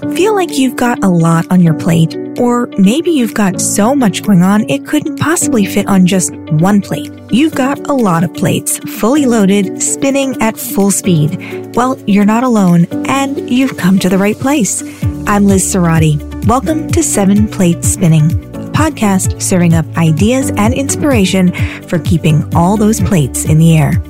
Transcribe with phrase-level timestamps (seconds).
[0.00, 4.22] Feel like you've got a lot on your plate, or maybe you've got so much
[4.22, 7.12] going on it couldn't possibly fit on just one plate.
[7.30, 11.76] You've got a lot of plates, fully loaded, spinning at full speed.
[11.76, 14.82] Well, you're not alone, and you've come to the right place.
[15.28, 16.46] I'm Liz Cerati.
[16.46, 22.78] Welcome to Seven Plates Spinning, a podcast serving up ideas and inspiration for keeping all
[22.78, 24.02] those plates in the air.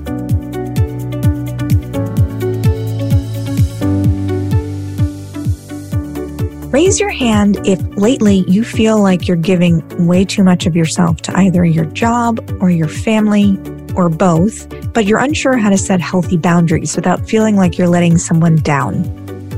[6.83, 11.21] Raise your hand if lately you feel like you're giving way too much of yourself
[11.21, 13.59] to either your job or your family
[13.95, 18.17] or both, but you're unsure how to set healthy boundaries without feeling like you're letting
[18.17, 19.05] someone down.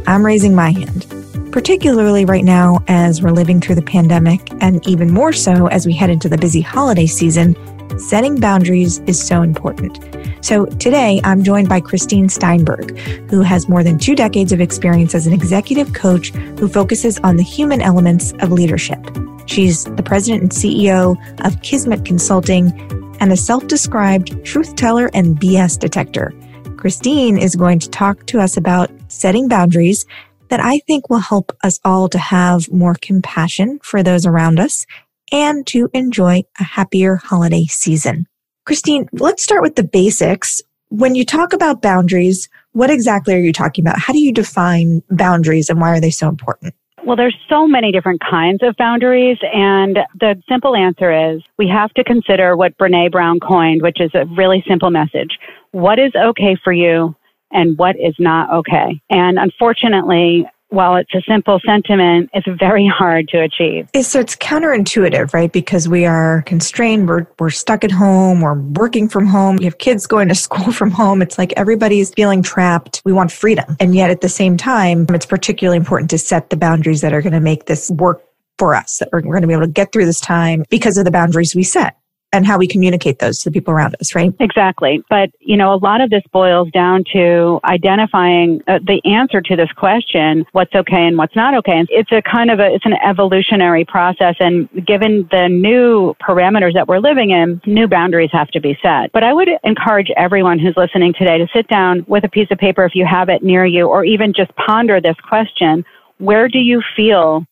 [0.08, 1.06] I'm raising my hand,
[1.52, 5.92] particularly right now as we're living through the pandemic, and even more so as we
[5.92, 7.54] head into the busy holiday season.
[7.98, 9.98] Setting boundaries is so important.
[10.41, 12.98] So today I'm joined by Kristine Steinberg,
[13.30, 17.37] who has more than two decades of experience as an executive coach who focuses on
[17.37, 18.98] the human elements of leadership.
[19.46, 22.73] She's the president and CEO of Kismet Consulting
[23.20, 26.32] and a self described truth teller and BS detector.
[26.76, 30.07] Kristine is going to talk to us about setting boundaries
[30.48, 34.85] that I think will help us all to have more compassion for those around us
[35.33, 38.27] and to enjoy a happier holiday season.
[38.66, 40.61] Kristine, let's start with the basics.
[40.91, 43.99] When you talk about boundaries, what exactly are you talking about?
[43.99, 46.75] How do you define boundaries and why are they so important?
[47.05, 51.93] Well, there's so many different kinds of boundaries, and the simple answer is we have
[51.95, 55.37] to consider what Brene Brown coined, which is a really simple message.
[55.73, 57.16] What is okay for you
[57.51, 59.03] and what is not okay?
[59.10, 63.88] And unfortunately, while it's a simple sentiment, it's very hard to achieve.
[64.03, 65.53] So it's counterintuitive, right?
[65.53, 69.78] Because we are constrained, we're, we're stuck at home, we're working from home, we have
[69.78, 71.22] kids going to school from home.
[71.22, 73.03] It's like everybody's feeling trapped.
[73.04, 73.76] We want freedom.
[73.81, 77.22] And yet at the same time, it's particularly important to set the boundaries that are
[77.22, 78.22] going to make this work
[78.59, 80.97] for us, that we're, we're going to be able to get through this time because
[80.97, 81.97] of the boundaries we set
[82.33, 84.32] and how we communicate those to the people around us, right?
[84.41, 85.03] Exactly.
[85.10, 89.56] But, you know, a lot of this boils down to identifying uh, the answer to
[89.56, 91.78] this question, what's okay and what's not okay.
[91.78, 94.34] And it's a kind of a, it's an evolutionary process.
[94.41, 99.12] And given the new parameters that we're living in, new boundaries have to be set.
[99.12, 102.59] But I would encourage everyone who's listening today to sit down with a piece of
[102.59, 105.84] paper if you have it near you, or even just ponder this question.
[106.19, 107.44] Where do you feel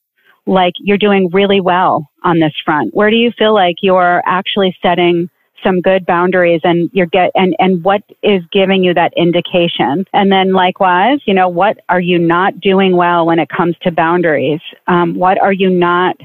[0.47, 2.95] like you're doing really well on this front?
[2.95, 5.31] Where do you feel like you're actually setting
[5.63, 10.07] some good boundaries and you're get and and what is giving you that indication?
[10.13, 13.91] And then likewise you know what are you not doing well when it comes to
[13.91, 14.61] boundaries?
[14.87, 16.17] Um, what are you not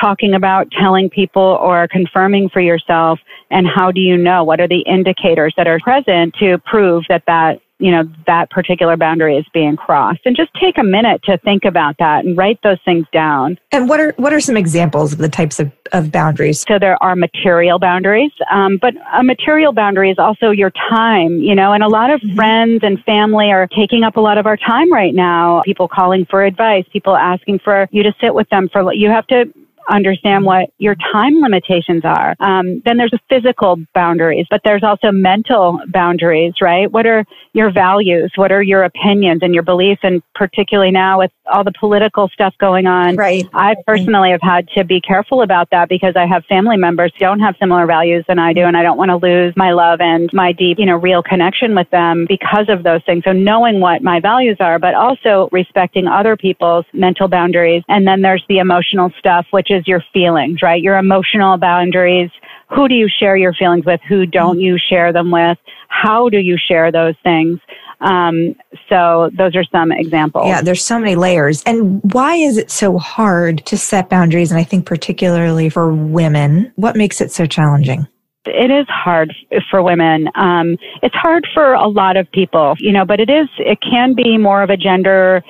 [0.00, 3.20] talking about telling people or confirming for yourself?
[3.50, 4.44] And how do you know?
[4.44, 8.96] What are the indicators that are present to prove that that you know, that particular
[8.96, 10.20] boundary is being crossed.
[10.24, 13.58] And just take a minute to think about that and write those things down.
[13.72, 16.64] And what are what are some examples of the types of, of boundaries?
[16.68, 21.54] So there are material boundaries, um, but a material boundary is also your time, you
[21.54, 22.36] know, and a lot of mm-hmm.
[22.36, 25.62] friends and family are taking up a lot of our time right now.
[25.64, 29.26] People calling for advice, people asking for you to sit with them for, you have
[29.28, 29.52] to
[29.88, 32.34] understand what your time limitations are.
[32.40, 36.90] Um, then there's physical boundaries, but there's also mental boundaries, right?
[36.90, 38.32] What are your values?
[38.36, 40.00] What are your opinions and your beliefs?
[40.02, 43.48] And particularly now with all the political stuff going on, right.
[43.52, 47.20] I personally have had to be careful about that because I have family members who
[47.20, 50.00] don't have similar values than I do, and I don't want to lose my love
[50.00, 53.24] and my deep, you know, real connection with them because of those things.
[53.24, 57.82] So knowing what my values are, but also respecting other people's mental boundaries.
[57.88, 60.82] And then there's the emotional stuff, which is your feelings, right?
[60.82, 62.30] Your emotional boundaries.
[62.74, 64.00] Who do you share your feelings with?
[64.08, 65.58] Who don't you share them with?
[65.88, 67.60] How do you share those things?
[68.00, 68.54] Um,
[68.88, 70.46] so those are some examples.
[70.46, 71.62] Yeah, there's so many layers.
[71.64, 74.50] And why is it so hard to set boundaries?
[74.50, 78.06] And I think particularly for women, what makes it so challenging?
[78.46, 79.34] it is hard
[79.70, 80.28] for women.
[80.34, 84.14] Um, it's hard for a lot of people, you know, but it is, it can
[84.14, 85.42] be more of a gender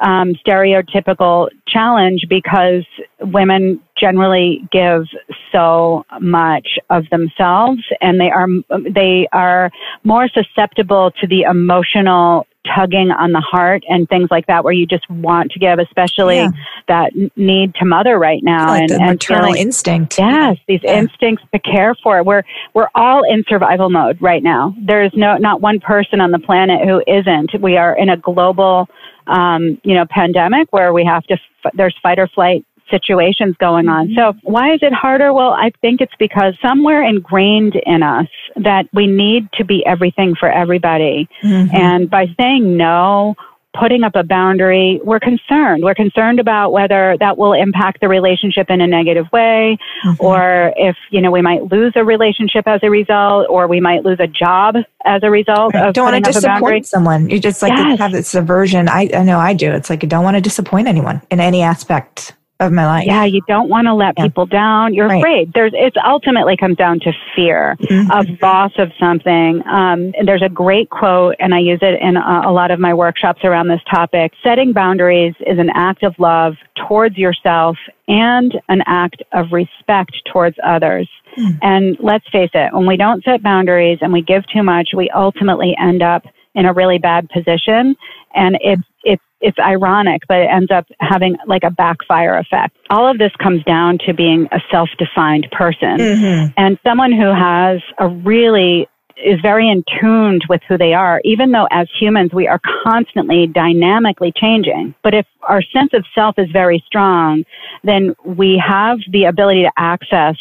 [0.00, 2.84] um, stereotypical challenge because
[3.20, 5.04] women generally give
[5.52, 8.48] so much of themselves and they are
[8.90, 9.70] they are
[10.04, 14.86] more susceptible to the emotional tugging on the heart and things like that where you
[14.86, 16.50] just want to give especially yeah.
[16.88, 20.80] that need to mother right now like and, the and maternal feeling, instinct yes these
[20.82, 20.98] yeah.
[20.98, 22.42] instincts to care for we're
[22.74, 26.86] we're all in survival mode right now there's no not one person on the planet
[26.86, 28.88] who isn't we are in a global
[29.30, 31.34] um, you know, pandemic where we have to,
[31.64, 34.08] f- there's fight or flight situations going on.
[34.08, 34.18] Mm-hmm.
[34.18, 35.32] So why is it harder?
[35.32, 40.34] Well, I think it's because somewhere ingrained in us that we need to be everything
[40.38, 41.28] for everybody.
[41.42, 41.74] Mm-hmm.
[41.74, 43.36] And by saying no
[43.78, 45.84] putting up a boundary, we're concerned.
[45.84, 50.24] We're concerned about whether that will impact the relationship in a negative way, mm-hmm.
[50.24, 54.04] or if, you know, we might lose a relationship as a result, or we might
[54.04, 55.88] lose a job as a result right.
[55.88, 57.30] of don't want to disappoint someone.
[57.30, 57.98] You just like yes.
[57.98, 58.88] have this aversion.
[58.88, 59.70] I, I know I do.
[59.70, 63.06] It's like you don't want to disappoint anyone in any aspect of my life.
[63.06, 64.24] Yeah, you don't want to let yeah.
[64.24, 64.94] people down.
[64.94, 65.18] You're right.
[65.18, 65.52] afraid.
[65.54, 68.10] There's it's ultimately comes down to fear mm-hmm.
[68.10, 69.62] of loss of something.
[69.66, 72.94] Um, there's a great quote, and I use it in a, a lot of my
[72.94, 74.32] workshops around this topic.
[74.44, 76.54] Setting boundaries is an act of love
[76.86, 77.76] towards yourself
[78.06, 81.08] and an act of respect towards others.
[81.36, 81.58] Mm.
[81.62, 85.08] And let's face it, when we don't set boundaries and we give too much, we
[85.10, 86.24] ultimately end up
[86.54, 87.96] in a really bad position.
[88.34, 92.76] And it's it's it's ironic, but it ends up having like a backfire effect.
[92.90, 96.52] All of this comes down to being a self-defined person mm-hmm.
[96.56, 98.86] and someone who has a really
[99.24, 103.46] is very in tuned with who they are, even though as humans we are constantly
[103.46, 104.94] dynamically changing.
[105.02, 107.44] But if our sense of self is very strong,
[107.84, 110.36] then we have the ability to access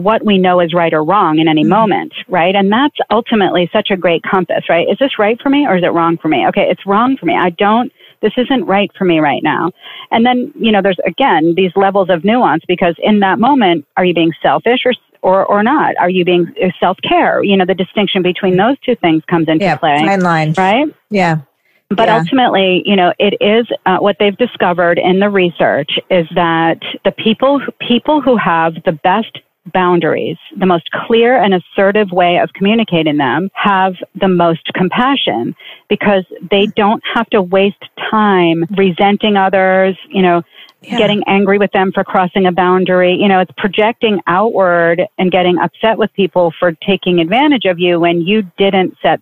[0.00, 1.70] what we know is right or wrong in any mm-hmm.
[1.70, 2.54] moment, right?
[2.54, 4.88] And that's ultimately such a great compass, right?
[4.88, 6.46] Is this right for me or is it wrong for me?
[6.48, 7.36] Okay, it's wrong for me.
[7.36, 9.70] I don't, this isn't right for me right now.
[10.10, 14.04] And then, you know, there's again these levels of nuance because in that moment, are
[14.04, 15.96] you being selfish or or, or not?
[15.98, 17.42] Are you being uh, self care?
[17.42, 19.98] You know, the distinction between those two things comes into yeah, play.
[19.98, 20.54] Fine line.
[20.56, 20.86] Right?
[21.10, 21.40] Yeah.
[21.88, 22.18] But yeah.
[22.18, 27.12] ultimately, you know, it is uh, what they've discovered in the research is that the
[27.12, 29.38] people people who have the best
[29.72, 35.54] boundaries, the most clear and assertive way of communicating them, have the most compassion
[35.88, 40.42] because they don't have to waste time resenting others, you know,
[40.82, 40.98] yeah.
[40.98, 43.14] getting angry with them for crossing a boundary.
[43.14, 47.98] You know, it's projecting outward and getting upset with people for taking advantage of you
[48.00, 49.20] when you didn't set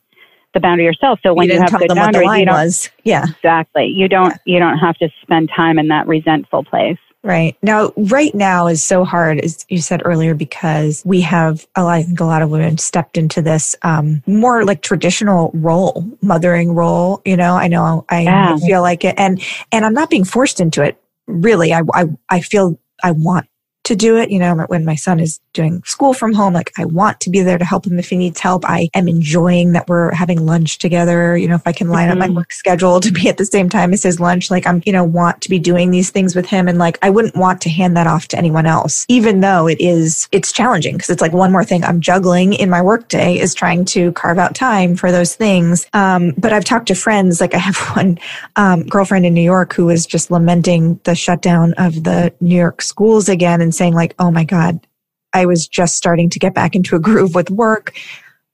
[0.54, 1.20] the boundary yourself.
[1.22, 2.90] So when you, you have good boundaries, you don't, was.
[3.04, 3.86] yeah, exactly.
[3.86, 4.54] You don't yeah.
[4.54, 6.98] you don't have to spend time in that resentful place.
[7.24, 7.56] Right.
[7.62, 11.92] Now, right now is so hard, as you said earlier, because we have, a lot,
[11.92, 16.74] I think a lot of women stepped into this um, more like traditional role, mothering
[16.74, 17.22] role.
[17.24, 18.56] You know, I know I, yeah.
[18.56, 19.14] feel like it.
[19.18, 19.40] And,
[19.70, 21.00] and I'm not being forced into it.
[21.28, 23.46] Really, I, I, I feel I want
[23.84, 24.30] to do it.
[24.30, 27.40] You know, when my son is doing school from home, like I want to be
[27.42, 28.64] there to help him if he needs help.
[28.64, 31.36] I am enjoying that we're having lunch together.
[31.36, 32.12] You know, if I can line mm-hmm.
[32.12, 32.36] up my mm-hmm.
[32.36, 35.04] work schedule to be at the same time as his lunch, like I'm, you know,
[35.04, 36.68] want to be doing these things with him.
[36.68, 39.80] And like, I wouldn't want to hand that off to anyone else, even though it
[39.80, 43.54] is, it's challenging because it's like one more thing I'm juggling in my workday is
[43.54, 45.86] trying to carve out time for those things.
[45.92, 48.18] Um, but I've talked to friends, like I have one
[48.56, 52.82] um, girlfriend in New York who was just lamenting the shutdown of the New York
[52.82, 54.86] schools again and saying like, oh my God,
[55.32, 57.94] I was just starting to get back into a groove with work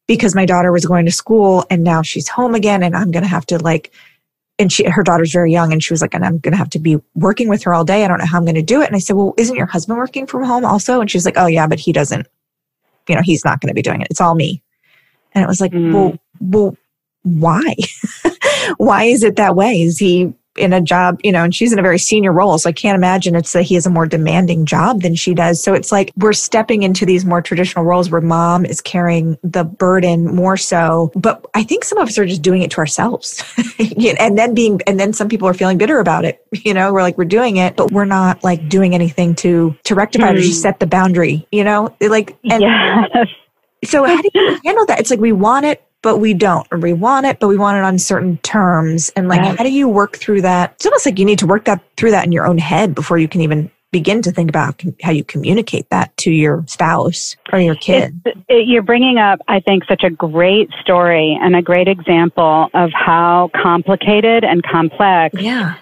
[0.06, 3.22] because my daughter was going to school and now she's home again and I'm going
[3.22, 3.92] to have to like,
[4.58, 6.70] and she, her daughter's very young and she was like, and I'm going to have
[6.70, 8.04] to be working with her all day.
[8.04, 8.86] I don't know how I'm going to do it.
[8.86, 11.00] And I said, well, isn't your husband working from home also?
[11.00, 12.26] And she's like, oh yeah, but he doesn't,
[13.08, 14.08] you know, he's not going to be doing it.
[14.10, 14.62] It's all me.
[15.32, 15.92] And it was like, mm.
[15.92, 16.76] well, well,
[17.22, 17.74] why?
[18.78, 19.82] why is it that way?
[19.82, 22.58] Is he in a job, you know, and she's in a very senior role.
[22.58, 25.62] So I can't imagine it's that he has a more demanding job than she does.
[25.62, 29.64] So it's like we're stepping into these more traditional roles where mom is carrying the
[29.64, 31.12] burden more so.
[31.14, 33.42] But I think some of us are just doing it to ourselves.
[34.18, 36.44] and then being, and then some people are feeling bitter about it.
[36.68, 39.94] You know, we're like, we're doing it, but we're not like doing anything to, to
[39.94, 40.32] rectify mm.
[40.32, 40.62] it or just hmm.
[40.62, 43.28] set the boundary, you know, like, and yes.
[43.84, 45.00] so how do you handle that?
[45.00, 47.76] It's like we want it, but we don't, or we want it, but we want
[47.76, 49.10] it on certain terms.
[49.16, 50.72] And like, how do you work through that?
[50.74, 53.18] It's almost like you need to work that through that in your own head before
[53.18, 57.60] you can even begin to think about how you communicate that to your spouse or
[57.60, 58.20] your kid.
[58.48, 62.90] It, you're bringing up, I think, such a great story and a great example of
[62.92, 65.76] how complicated and complex yeah.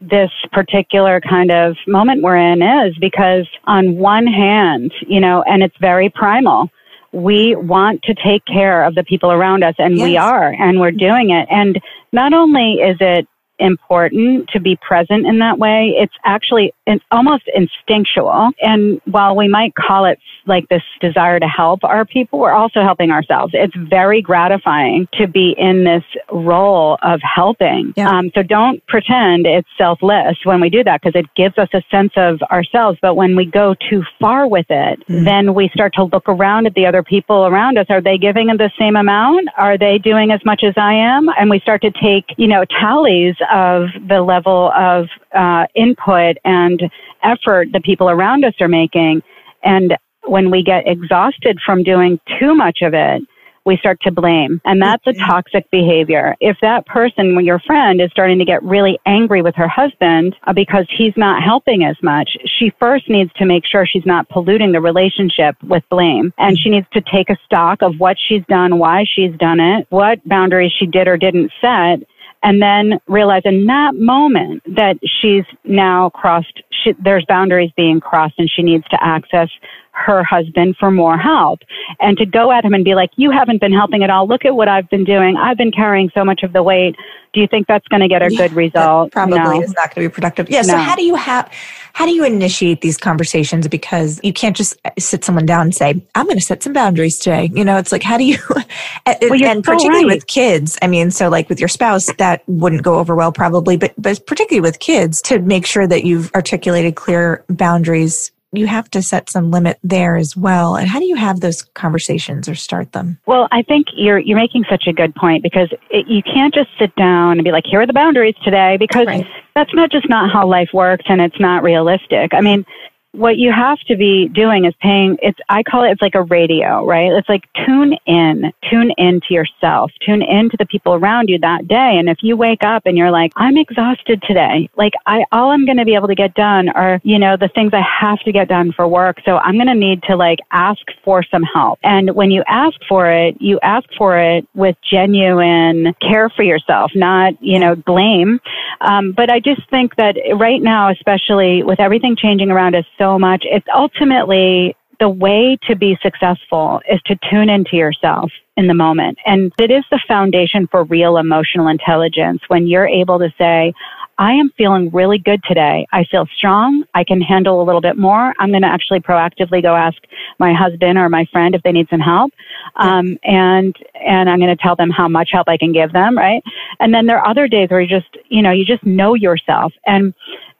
[0.00, 5.62] this particular kind of moment we're in is because on one hand, you know, and
[5.62, 6.68] it's very primal
[7.12, 10.04] we want to take care of the people around us and yes.
[10.04, 11.80] we are and we're doing it and
[12.12, 13.26] not only is it
[13.62, 15.94] important to be present in that way.
[15.96, 18.50] It's actually it's almost instinctual.
[18.60, 22.82] And while we might call it like this desire to help our people, we're also
[22.82, 23.52] helping ourselves.
[23.54, 27.94] It's very gratifying to be in this role of helping.
[27.96, 28.10] Yeah.
[28.10, 31.82] Um, so don't pretend it's selfless when we do that because it gives us a
[31.90, 32.98] sense of ourselves.
[33.00, 35.24] But when we go too far with it, mm.
[35.24, 37.86] then we start to look around at the other people around us.
[37.88, 39.48] Are they giving the same amount?
[39.56, 41.28] Are they doing as much as I am?
[41.38, 46.80] And we start to take, you know, tallies of the level of uh, input and
[47.22, 49.22] effort the people around us are making.
[49.62, 53.22] And when we get exhausted from doing too much of it,
[53.64, 54.60] we start to blame.
[54.64, 56.34] And that's a toxic behavior.
[56.40, 60.52] If that person, your friend is starting to get really angry with her husband uh,
[60.52, 64.72] because he's not helping as much, she first needs to make sure she's not polluting
[64.72, 66.32] the relationship with blame.
[66.38, 69.86] And she needs to take a stock of what she's done, why she's done it,
[69.90, 72.00] what boundaries she did or didn't set,
[72.42, 78.34] and then realize in that moment that she's now crossed, she, there's boundaries being crossed
[78.38, 79.48] and she needs to access
[79.92, 81.60] her husband for more help
[82.00, 84.26] and to go at him and be like, you haven't been helping at all.
[84.26, 85.36] Look at what I've been doing.
[85.36, 86.96] I've been carrying so much of the weight.
[87.34, 89.12] Do you think that's going to get a good result?
[89.12, 89.62] Probably no.
[89.62, 90.50] is not going to be productive.
[90.50, 90.62] Yeah.
[90.62, 90.68] No.
[90.68, 91.50] So how do you have,
[91.94, 93.68] how do you initiate these conversations?
[93.68, 96.72] Because you can't just uh, sit someone down and say, I'm going to set some
[96.72, 97.50] boundaries today.
[97.54, 98.38] You know, it's like, how do you,
[99.06, 100.14] and, well, and so particularly right.
[100.14, 103.76] with kids, I mean, so like with your spouse, that wouldn't go over well probably,
[103.76, 108.90] but, but particularly with kids to make sure that you've articulated clear boundaries you have
[108.90, 110.76] to set some limit there as well.
[110.76, 113.18] And how do you have those conversations or start them?
[113.26, 116.68] Well, I think you're you're making such a good point because it, you can't just
[116.78, 119.26] sit down and be like, "Here are the boundaries today," because right.
[119.54, 122.34] that's not just not how life works, and it's not realistic.
[122.34, 122.66] I mean,
[123.12, 126.22] what you have to be doing is paying it's i call it it's like a
[126.22, 127.12] radio right?
[127.12, 131.38] It's like tune in tune in to yourself tune in to the people around you
[131.38, 131.96] that day.
[131.98, 135.64] And if you wake up and you're like i'm exhausted today like i all i'm
[135.64, 138.32] going to be able to get done are you know the things i have to
[138.32, 139.18] get done for work.
[139.24, 141.78] So i'm going to need to like ask for some help.
[141.82, 146.92] And when you ask for it you ask for it with genuine care for yourself
[146.94, 148.40] not you know blame.
[148.80, 153.18] Um, but i just think that right now especially with everything changing around us so
[153.18, 153.42] much.
[153.44, 159.18] It's ultimately the way to be successful is to tune into yourself in the moment.
[159.26, 163.72] And it is the foundation for real emotional intelligence when you're able to say,
[164.18, 165.86] I am feeling really good today.
[165.90, 166.84] I feel strong.
[166.94, 168.32] I can handle a little bit more.
[168.38, 169.96] I'm going to actually proactively go ask
[170.38, 172.30] my husband or my friend if they need some help.
[172.76, 176.16] Um, and, and I'm going to tell them how much help I can give them,
[176.16, 176.42] right?
[176.78, 179.72] And then there are other days where you just, you know, you just know yourself.
[179.86, 180.14] And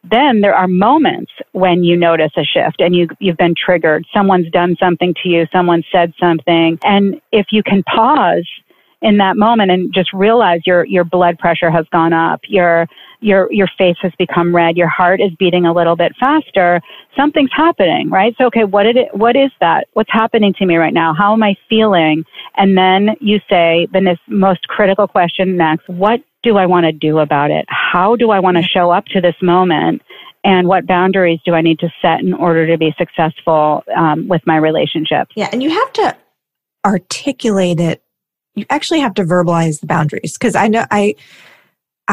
[0.05, 4.05] then there are moments when you notice a shift and you, you've been triggered.
[4.15, 5.47] Someone's done something to you.
[5.53, 6.79] Someone said something.
[6.83, 8.49] And if you can pause
[9.01, 12.87] in that moment and just realize your, your blood pressure has gone up, your,
[13.21, 16.81] your, your face has become red, your heart is beating a little bit faster,
[17.17, 18.35] something's happening, right?
[18.39, 19.89] So, okay, what did it, what is that?
[19.93, 21.15] What's happening to me right now?
[21.15, 22.25] How am I feeling?
[22.57, 26.93] And then you say the this most critical question next, what do I want to
[26.93, 27.65] do about it?
[27.69, 30.03] How do I want to show up to this moment?
[30.45, 34.43] And what boundaries do I need to set in order to be successful um, with
[34.45, 35.29] my relationship?
[35.37, 36.17] Yeah, and you have to
[36.85, 38.03] articulate it.
[38.55, 41.15] You actually have to verbalize the boundaries because I know I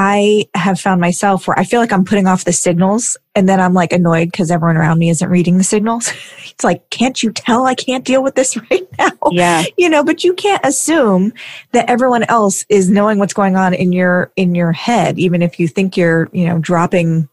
[0.01, 3.59] I have found myself where I feel like I'm putting off the signals and then
[3.59, 6.13] I'm like annoyed because everyone around me isn't reading the signals.
[6.45, 9.11] it's like, can't you tell I can't deal with this right now?
[9.29, 9.65] Yeah.
[9.77, 11.33] You know, but you can't assume
[11.73, 15.59] that everyone else is knowing what's going on in your, in your head, even if
[15.59, 17.27] you think you're, you know, dropping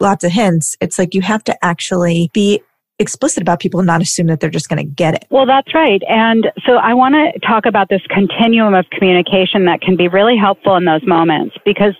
[0.00, 0.74] lots of hints.
[0.80, 2.62] It's like you have to actually be
[2.98, 5.26] explicit about people and not assume that they're just going to get it.
[5.30, 6.02] Well, that's right.
[6.08, 10.36] And so I want to talk about this continuum of communication that can be really
[10.36, 11.94] helpful in those moments because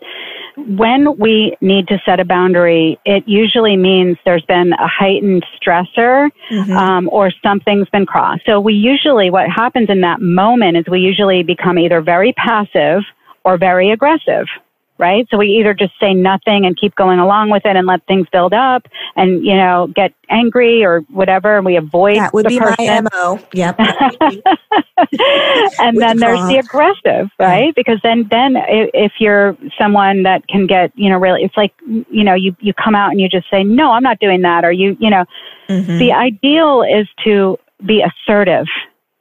[0.57, 6.31] when we need to set a boundary, it usually means there's been a heightened stressor
[6.51, 6.73] mm-hmm.
[6.73, 8.43] um, or something's been crossed.
[8.47, 13.03] So we usually, what happens in that moment is we usually become either very passive
[13.45, 14.47] or very aggressive
[14.99, 15.27] right?
[15.31, 18.27] So we either just say nothing and keep going along with it and let things
[18.33, 22.59] build up and, you know, get angry or whatever and we avoid That would be
[22.59, 22.77] person.
[22.79, 23.39] my MO.
[23.53, 23.77] Yep.
[25.79, 27.67] and then the there's the aggressive, right?
[27.67, 27.73] Yeah.
[27.75, 28.55] Because then, then
[28.95, 32.73] if you're someone that can get, you know, really, it's like, you know, you, you
[32.73, 34.65] come out and you just say, no, I'm not doing that.
[34.65, 35.25] Or you, you know,
[35.69, 35.99] mm-hmm.
[35.99, 38.67] the ideal is to be assertive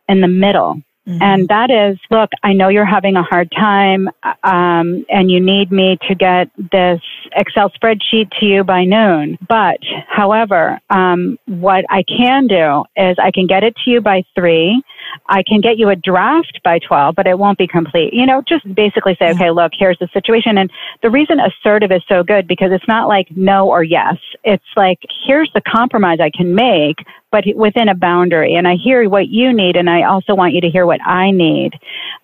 [0.08, 1.22] in the middle Mm-hmm.
[1.22, 4.08] And that is, look, I know you're having a hard time,
[4.44, 7.00] um, and you need me to get this
[7.36, 9.38] Excel spreadsheet to you by noon.
[9.48, 14.24] But, however, um, what I can do is I can get it to you by
[14.34, 14.82] three.
[15.28, 18.14] I can get you a draft by 12, but it won't be complete.
[18.14, 20.58] You know, just basically say, okay, look, here's the situation.
[20.58, 24.18] And the reason assertive is so good because it's not like no or yes.
[24.44, 26.98] It's like, here's the compromise I can make,
[27.32, 28.56] but within a boundary.
[28.56, 31.32] And I hear what you need, and I also want you to hear what I
[31.32, 31.72] need.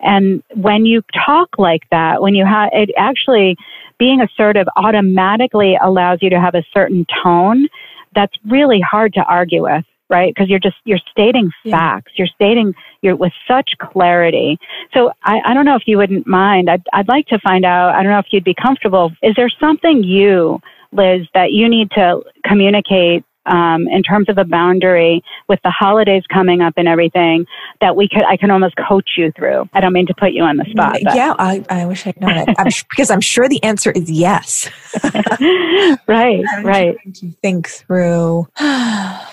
[0.00, 3.56] And when you talk like that, when you have it actually
[3.98, 7.68] being assertive automatically allows you to have a certain tone
[8.14, 10.32] that's really hard to argue with right?
[10.32, 12.12] Because you're just you're stating facts.
[12.14, 12.18] Yeah.
[12.18, 14.58] You're stating you're with such clarity.
[14.94, 16.70] So I, I don't know if you wouldn't mind.
[16.70, 17.94] I'd, I'd like to find out.
[17.94, 19.10] I don't know if you'd be comfortable.
[19.22, 20.60] Is there something you,
[20.92, 26.22] Liz, that you need to communicate um, in terms of a boundary with the holidays
[26.32, 27.46] coming up and everything
[27.80, 29.68] that we could I can almost coach you through.
[29.72, 30.98] I don't mean to put you on the spot.
[31.02, 31.14] But.
[31.14, 34.68] Yeah, I, I wish I'd known it I'm, because I'm sure the answer is yes.
[36.06, 36.96] right, I'm right.
[37.14, 38.48] To think through.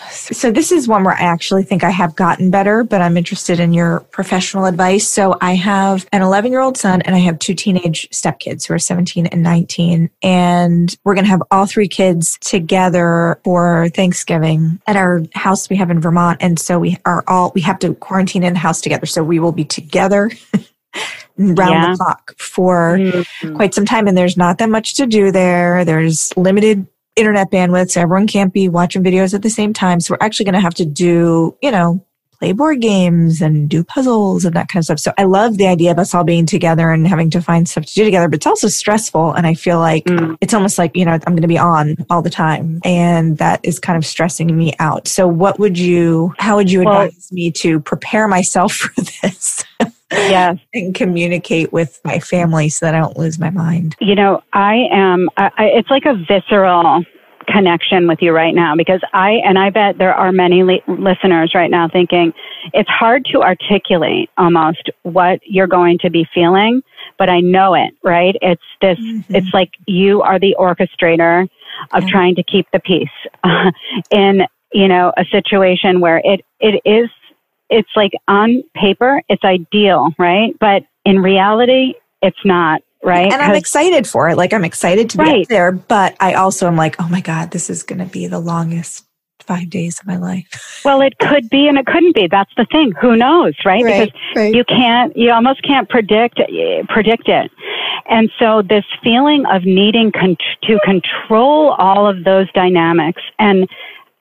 [0.10, 3.60] so this is one where I actually think I have gotten better, but I'm interested
[3.60, 5.08] in your professional advice.
[5.08, 8.74] So I have an 11 year old son and I have two teenage stepkids who
[8.74, 14.82] are 17 and 19, and we're going to have all three kids together for Thanksgiving
[14.88, 16.38] at our house we have in Vermont.
[16.40, 19.06] And so we are all, we have to quarantine in the house together.
[19.06, 20.32] So we will be together
[21.38, 21.92] round yeah.
[21.92, 23.58] the clock for mm-hmm.
[23.58, 24.08] quite some time.
[24.08, 25.84] And there's not that much to do there.
[25.84, 26.88] There's limited
[27.18, 27.92] internet bandwidth.
[27.92, 30.00] So everyone can't be watching videos at the same time.
[30.00, 32.02] So we're actually going to have to do, you know,
[32.40, 35.00] play board games and do puzzles and that kind of stuff.
[35.00, 37.86] So I love the idea of us all being together and having to find stuff
[37.86, 39.34] to do together, but it's also stressful.
[39.34, 40.38] And I feel like mm.
[40.40, 43.60] it's almost like, you know, I'm going to be on all the time and that
[43.64, 45.08] is kind of stressing me out.
[45.08, 49.66] So what would you, how would you advise well, me to prepare myself for this?
[50.12, 54.42] yes and communicate with my family so that i don't lose my mind you know
[54.54, 57.04] i am I, it's like a visceral
[57.52, 61.54] connection with you right now because I, and I bet there are many li- listeners
[61.54, 62.34] right now thinking
[62.74, 66.82] it's hard to articulate almost what you're going to be feeling,
[67.18, 68.36] but I know it, right?
[68.42, 69.36] It's this, mm-hmm.
[69.36, 71.48] it's like you are the orchestrator
[71.92, 72.10] of yeah.
[72.10, 73.08] trying to keep the peace
[73.44, 73.72] uh,
[74.12, 77.10] in, you know, a situation where it, it is,
[77.70, 80.58] it's like on paper, it's ideal, right?
[80.60, 83.32] But in reality, it's not right?
[83.32, 84.38] And I'm excited for it.
[84.38, 85.48] Like I'm excited to be right.
[85.48, 88.40] there, but I also am like, oh my God, this is going to be the
[88.40, 89.06] longest
[89.50, 90.82] five days of my life.
[90.86, 92.28] Well, it could be and it couldn't be.
[92.28, 92.94] That's the thing.
[93.02, 93.84] Who knows, right?
[93.84, 94.54] right because right.
[94.54, 96.40] you can't, you almost can't predict,
[96.90, 97.50] predict it.
[98.10, 103.68] And so this feeling of needing con- to control all of those dynamics and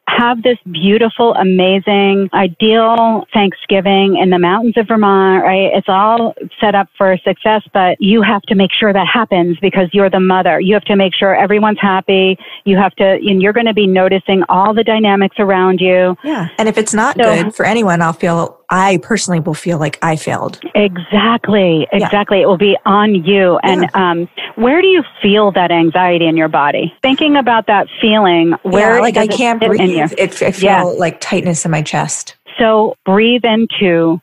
[0.09, 5.71] have this beautiful, amazing, ideal Thanksgiving in the mountains of Vermont, right?
[5.75, 9.89] It's all set up for success, but you have to make sure that happens because
[9.93, 10.61] you're the mother.
[10.61, 12.39] You have to make sure everyone's happy.
[12.65, 16.17] You have to, and you're going to be noticing all the dynamics around you.
[16.25, 16.49] Yeah.
[16.59, 19.99] And if it's not so, good for anyone, I'll feel I personally will feel like
[20.03, 20.61] I failed.
[20.75, 21.87] Exactly.
[21.93, 22.39] Exactly.
[22.39, 22.45] Yeah.
[22.45, 23.59] It will be on you.
[23.63, 24.11] And yeah.
[24.11, 26.93] um, where do you feel that anxiety in your body?
[27.03, 30.13] Thinking about that feeling, where yeah, like I can't breathe.
[30.19, 32.37] It, I feel like tightness in my chest.
[32.59, 34.21] So breathe into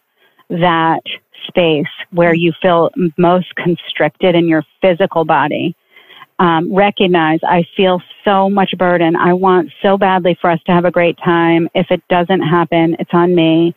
[0.49, 1.01] that
[1.47, 5.75] space where you feel most constricted in your physical body.
[6.37, 9.15] Um, recognize I feel so much burden.
[9.15, 11.69] I want so badly for us to have a great time.
[11.73, 13.73] If it doesn't happen, it's on me.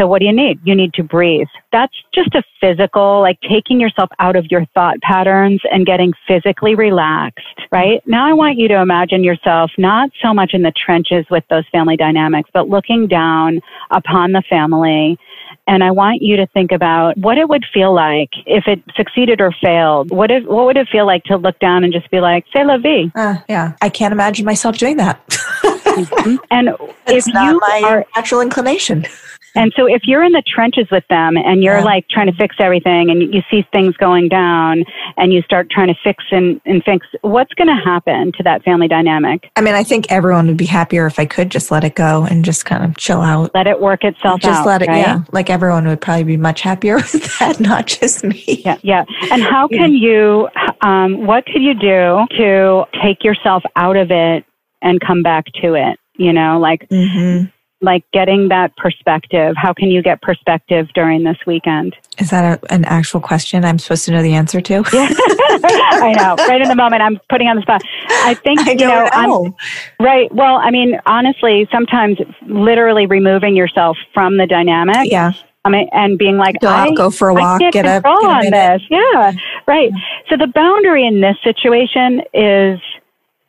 [0.00, 0.58] So what do you need?
[0.64, 1.48] You need to breathe.
[1.72, 6.74] That's just a physical, like taking yourself out of your thought patterns and getting physically
[6.74, 8.02] relaxed, right?
[8.06, 11.64] Now I want you to imagine yourself not so much in the trenches with those
[11.70, 13.60] family dynamics, but looking down
[13.90, 15.18] upon the family.
[15.66, 19.42] And I want you to think about what it would feel like if it succeeded
[19.42, 20.10] or failed.
[20.10, 22.64] What if, what would it feel like to look down and just be like, "C'est
[22.64, 23.10] la vie"?
[23.14, 25.26] Uh, yeah, I can't imagine myself doing that.
[25.28, 26.36] mm-hmm.
[26.50, 26.70] And
[27.06, 29.06] it's not you my are, natural inclination.
[29.54, 31.84] And so if you're in the trenches with them and you're yeah.
[31.84, 34.84] like trying to fix everything and you see things going down
[35.16, 38.62] and you start trying to fix and, and fix, what's going to happen to that
[38.62, 39.50] family dynamic?
[39.56, 42.24] I mean, I think everyone would be happier if I could just let it go
[42.24, 43.50] and just kind of chill out.
[43.54, 44.40] Let it work itself out.
[44.42, 44.66] just out.
[44.66, 44.98] let it, right?
[44.98, 45.22] yeah.
[45.32, 48.62] Like everyone would probably be much happier with that, not just me.
[48.64, 48.78] Yeah.
[48.82, 49.04] Yeah.
[49.32, 50.48] And how can you,
[50.82, 54.44] um, what could you do to take yourself out of it
[54.82, 55.98] and come back to it?
[56.16, 57.46] You know, like, mm-hmm
[57.80, 59.54] like getting that perspective.
[59.56, 61.96] How can you get perspective during this weekend?
[62.18, 64.84] Is that a, an actual question I'm supposed to know the answer to?
[64.92, 65.08] Yeah.
[65.62, 66.36] I know.
[66.46, 67.82] Right in the moment, I'm putting on the spot.
[68.08, 69.56] I think, I you know, know.
[69.98, 70.32] right.
[70.34, 75.10] Well, I mean, honestly, sometimes literally removing yourself from the dynamic.
[75.10, 75.32] Yeah.
[75.64, 78.50] I mean, and being like, go, I, go for a walk, get, a, get on
[78.50, 78.82] this.
[78.88, 79.32] Yeah,
[79.66, 79.90] right.
[80.30, 82.80] So the boundary in this situation is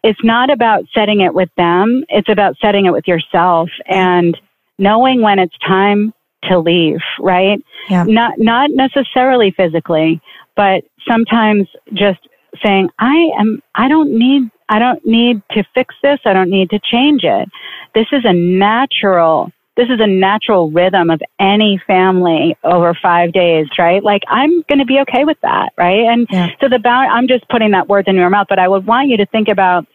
[0.03, 2.03] it's not about setting it with them.
[2.09, 4.37] It's about setting it with yourself and
[4.77, 6.13] knowing when it's time
[6.45, 7.59] to leave, right?
[7.89, 8.03] Yeah.
[8.07, 10.21] Not, not necessarily physically,
[10.55, 12.19] but sometimes just
[12.65, 16.19] saying, I am, I don't need, I don't need to fix this.
[16.25, 17.47] I don't need to change it.
[17.93, 23.67] This is a natural this is a natural rhythm of any family over five days,
[23.79, 24.03] right?
[24.03, 26.07] Like I'm going to be okay with that, right?
[26.07, 26.49] And yeah.
[26.59, 29.07] so the bound, I'm just putting that word in your mouth, but I would want
[29.07, 29.87] you to think about,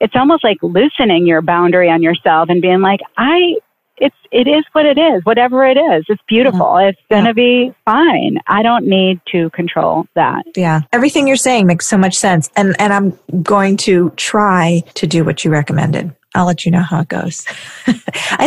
[0.00, 3.58] it's almost like loosening your boundary on yourself and being like, I,
[3.98, 6.04] it's, it is what it is, whatever it is.
[6.08, 6.80] It's beautiful.
[6.80, 6.88] Yeah.
[6.88, 7.68] It's going to yeah.
[7.68, 8.38] be fine.
[8.48, 10.42] I don't need to control that.
[10.56, 10.80] Yeah.
[10.92, 12.50] Everything you're saying makes so much sense.
[12.56, 16.12] And, and I'm going to try to do what you recommended.
[16.34, 17.44] I'll let you know how it goes.
[17.86, 17.92] I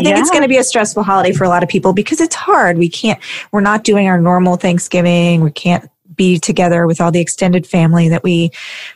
[0.02, 0.20] think yeah.
[0.20, 2.78] it's going to be a stressful holiday for a lot of people because it's hard.
[2.78, 3.20] We can't,
[3.52, 5.42] we're not doing our normal Thanksgiving.
[5.42, 8.52] We can't be together with all the extended family that we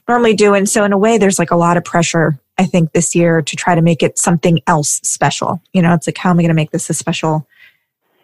[0.08, 0.54] normally do.
[0.54, 3.42] And so in a way, there's like a lot of pressure, I think this year
[3.42, 5.62] to try to make it something else special.
[5.74, 7.48] You know, it's like, how am I going to make this a special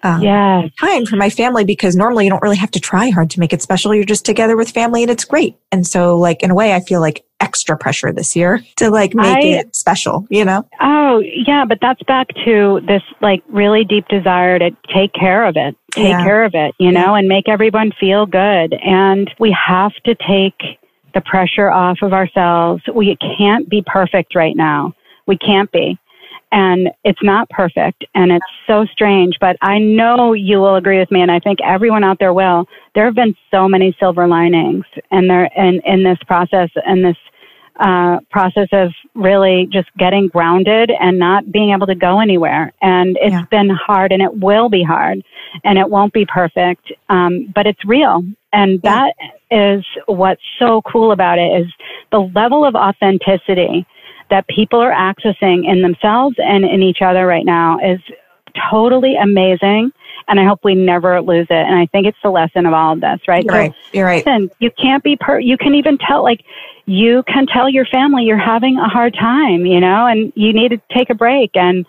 [0.03, 0.67] um, yeah.
[0.79, 3.53] time for my family because normally you don't really have to try hard to make
[3.53, 3.93] it special.
[3.93, 5.55] You're just together with family and it's great.
[5.71, 9.13] And so like in a way, I feel like extra pressure this year to like
[9.13, 10.67] make I, it special, you know?
[10.81, 15.55] Oh yeah, but that's back to this like really deep desire to take care of
[15.55, 16.23] it, take yeah.
[16.23, 17.19] care of it, you know, yeah.
[17.19, 18.73] and make everyone feel good.
[18.83, 20.79] And we have to take
[21.13, 22.81] the pressure off of ourselves.
[22.93, 24.93] We can't be perfect right now.
[25.27, 25.99] We can't be
[26.51, 31.11] and it's not perfect and it's so strange but i know you will agree with
[31.11, 34.85] me and i think everyone out there will there have been so many silver linings
[35.11, 37.17] and there in, in this process and this
[37.79, 43.17] uh, process of really just getting grounded and not being able to go anywhere and
[43.21, 43.45] it's yeah.
[43.51, 45.21] been hard and it will be hard
[45.63, 49.09] and it won't be perfect um, but it's real and yeah.
[49.11, 49.13] that
[49.51, 51.67] is what's so cool about it is
[52.11, 53.85] the level of authenticity
[54.29, 57.99] that people are accessing in themselves and in each other right now is
[58.71, 59.91] totally amazing.
[60.27, 61.53] And I hope we never lose it.
[61.53, 63.43] And I think it's the lesson of all of this, right?
[63.43, 63.73] You're so, right.
[63.93, 64.25] You're right.
[64.25, 66.43] Listen, you can't be per, you can even tell, like,
[66.85, 70.69] you can tell your family you're having a hard time, you know, and you need
[70.69, 71.85] to take a break and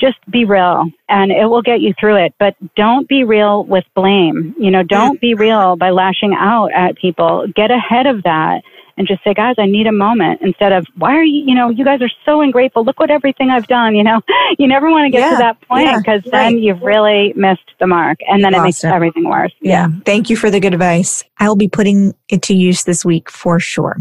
[0.00, 2.34] just be real and it will get you through it.
[2.38, 4.54] But don't be real with blame.
[4.58, 7.46] You know, don't be real by lashing out at people.
[7.54, 8.62] Get ahead of that
[8.96, 11.70] and just say, guys, I need a moment instead of, why are you, you know,
[11.70, 12.84] you guys are so ungrateful.
[12.84, 13.94] Look what everything I've done.
[13.94, 14.20] You know,
[14.58, 17.70] you never want to get yeah, to that point because yeah, then you've really missed
[17.80, 18.88] the mark and then it makes it.
[18.88, 19.52] everything worse.
[19.60, 19.88] Yeah.
[19.88, 20.00] yeah.
[20.04, 21.24] Thank you for the good advice.
[21.38, 23.96] I'll be putting it to use this week for sure.